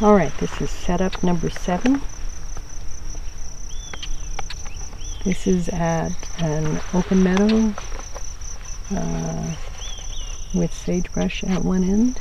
[0.00, 2.00] Alright, this is setup number seven.
[5.24, 7.74] This is at an open meadow
[8.94, 9.54] uh,
[10.54, 12.20] with sagebrush at one end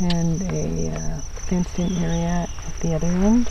[0.00, 3.50] and a uh, fenced in area at the other end.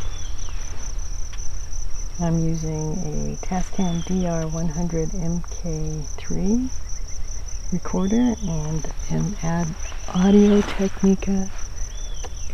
[2.19, 6.69] I'm using a Tascam DR100 MK3
[7.71, 9.67] recorder and an Ad
[10.15, 11.51] Audio Technica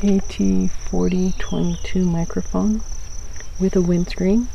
[0.01, 2.81] AT4022 microphone
[3.59, 4.47] with a windscreen.